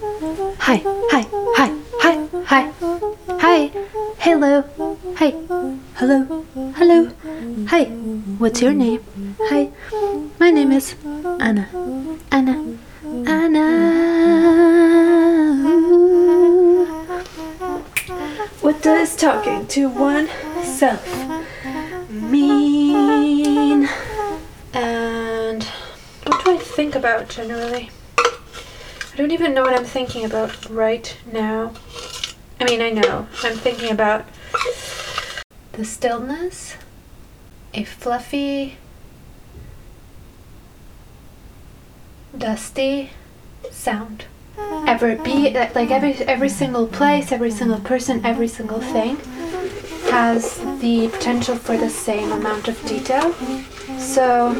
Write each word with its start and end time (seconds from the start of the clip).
Hi, 0.00 0.80
hi, 1.10 1.26
hi, 1.58 1.68
hi, 1.98 2.14
hi, 2.46 2.72
hi. 3.40 3.70
Hello, 4.18 4.62
hi, 5.16 5.30
hello, 5.96 6.44
hello. 6.76 7.10
Hi, 7.66 7.84
what's 8.38 8.62
your 8.62 8.72
name? 8.72 9.02
Hi, 9.50 9.70
my 10.38 10.50
name 10.52 10.70
is 10.70 10.94
Anna, 11.40 11.66
Anna, 12.30 12.78
Anna. 13.26 13.66
What 18.60 18.80
does 18.80 19.16
talking 19.16 19.66
to 19.66 19.88
oneself 19.88 21.02
mean? 22.08 23.88
And 24.72 25.64
what 26.22 26.44
do 26.44 26.52
I 26.52 26.58
think 26.58 26.94
about 26.94 27.28
generally? 27.28 27.90
I 29.18 29.20
don't 29.20 29.32
even 29.32 29.52
know 29.52 29.62
what 29.62 29.74
I'm 29.74 29.84
thinking 29.84 30.24
about 30.24 30.70
right 30.70 31.16
now. 31.32 31.72
I 32.60 32.64
mean, 32.66 32.80
I 32.80 32.90
know. 32.90 33.26
I'm 33.42 33.56
thinking 33.56 33.90
about 33.90 34.24
the 35.72 35.84
stillness, 35.84 36.76
a 37.74 37.82
fluffy, 37.82 38.76
dusty 42.36 43.10
sound. 43.72 44.26
Ever 44.86 45.16
be 45.16 45.50
like 45.50 45.90
every 45.90 46.14
every 46.18 46.48
single 46.48 46.86
place, 46.86 47.32
every 47.32 47.50
single 47.50 47.80
person, 47.80 48.24
every 48.24 48.46
single 48.46 48.80
thing 48.80 49.16
has 50.10 50.58
the 50.80 51.08
potential 51.08 51.56
for 51.56 51.76
the 51.76 51.90
same 51.90 52.32
amount 52.32 52.68
of 52.68 52.80
detail. 52.86 53.32
So 53.98 54.54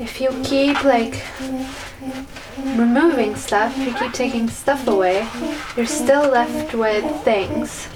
if 0.00 0.20
you 0.20 0.30
keep 0.44 0.82
like 0.84 1.22
removing 2.76 3.36
stuff, 3.36 3.76
you 3.78 3.92
keep 3.94 4.12
taking 4.12 4.48
stuff 4.48 4.86
away, 4.86 5.28
you're 5.76 5.86
still 5.86 6.28
left 6.30 6.74
with 6.74 7.04
things. 7.22 7.88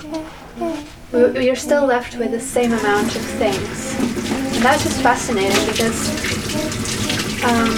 You're 1.13 1.57
still 1.57 1.87
left 1.87 2.17
with 2.17 2.31
the 2.31 2.41
same 2.41 2.73
amount 2.73 3.15
of 3.17 3.23
things. 3.23 3.95
And 4.55 4.65
that's 4.65 4.83
just 4.83 5.01
fascinating 5.01 5.67
because 5.67 6.09
um, 7.45 7.77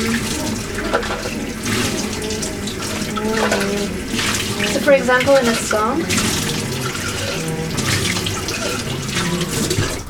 so 4.66 4.80
for 4.80 4.92
example 4.92 5.36
in 5.36 5.46
a 5.46 5.54
song 5.54 6.02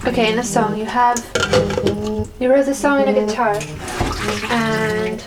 Okay, 0.06 0.32
in 0.32 0.38
a 0.38 0.44
song 0.44 0.78
you 0.78 0.84
have 0.84 1.18
you 2.40 2.50
wrote 2.50 2.66
the 2.66 2.74
song 2.74 3.02
in 3.02 3.08
a 3.08 3.12
guitar. 3.12 3.54
And 4.50 5.22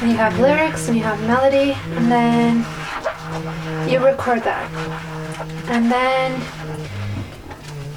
and 0.00 0.10
you 0.10 0.16
have 0.16 0.38
lyrics 0.38 0.88
and 0.88 0.96
you 0.96 1.02
have 1.02 1.20
melody 1.22 1.76
and 1.96 2.10
then 2.10 2.58
you 3.88 4.04
record 4.04 4.42
that. 4.42 4.70
And 5.68 5.90
then 5.90 6.40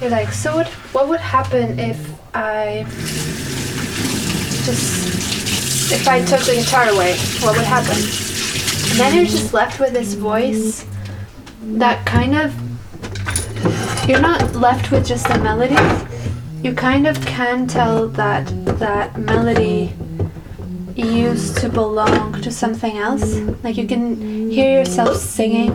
you're 0.00 0.10
like 0.10 0.32
so 0.32 0.54
what 0.54 0.68
what 0.94 1.08
would 1.08 1.20
happen 1.20 1.78
if 1.78 1.98
I 2.34 2.84
just 4.64 5.92
if 5.92 6.06
I 6.06 6.24
took 6.24 6.40
the 6.40 6.54
guitar 6.54 6.88
away? 6.88 7.16
What 7.40 7.56
would 7.56 7.66
happen? 7.66 7.96
And 8.90 8.98
then 8.98 9.14
you're 9.14 9.24
just 9.24 9.52
left 9.52 9.80
with 9.80 9.92
this 9.92 10.14
voice 10.14 10.86
that 11.62 12.06
kind 12.06 12.36
of 12.36 12.69
you're 14.10 14.20
not 14.20 14.54
left 14.56 14.90
with 14.90 15.06
just 15.06 15.30
a 15.30 15.38
melody 15.38 15.76
you 16.62 16.74
kind 16.74 17.06
of 17.06 17.24
can 17.24 17.66
tell 17.66 18.08
that 18.08 18.44
that 18.78 19.16
melody 19.16 19.92
used 20.94 21.56
to 21.58 21.68
belong 21.68 22.40
to 22.42 22.50
something 22.50 22.98
else. 22.98 23.36
Like 23.62 23.76
you 23.76 23.86
can 23.86 24.50
hear 24.50 24.80
yourself 24.80 25.16
singing 25.16 25.72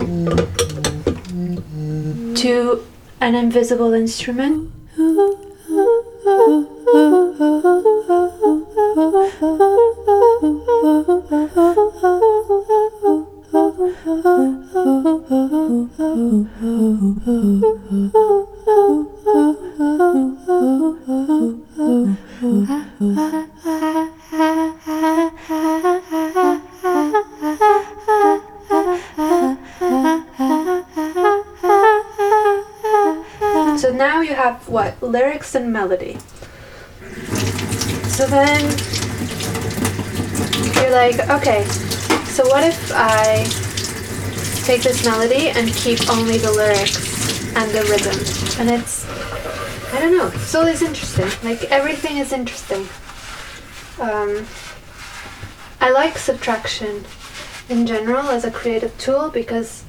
to 2.36 2.86
an 3.20 3.34
invisible 3.34 3.92
instrument 3.92 4.70
So 15.76 15.84
now 33.92 34.22
you 34.22 34.34
have 34.34 34.66
what? 34.68 35.02
Lyrics 35.02 35.54
and 35.54 35.70
melody. 35.70 36.16
So 38.08 38.26
then 38.26 38.62
you're 40.74 40.90
like, 40.90 41.28
okay, 41.28 41.64
so 42.24 42.48
what 42.48 42.64
if 42.64 42.90
I 42.94 43.65
take 44.66 44.82
this 44.82 45.04
melody 45.04 45.50
and 45.50 45.72
keep 45.72 46.10
only 46.10 46.38
the 46.38 46.50
lyrics 46.50 47.46
and 47.54 47.70
the 47.70 47.82
rhythm? 47.82 48.60
And 48.60 48.68
it's, 48.68 49.08
I 49.92 50.00
don't 50.00 50.16
know, 50.16 50.26
it's 50.34 50.54
always 50.56 50.82
interesting. 50.82 51.28
Like 51.48 51.70
everything 51.70 52.16
is 52.16 52.32
interesting. 52.32 52.88
Um, 54.00 54.44
I 55.80 55.90
like 55.92 56.18
subtraction 56.18 57.04
in 57.68 57.86
general 57.86 58.28
as 58.28 58.44
a 58.44 58.50
creative 58.50 58.96
tool 58.98 59.30
because 59.30 59.84